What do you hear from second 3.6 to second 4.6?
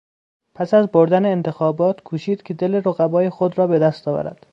به دست آورد.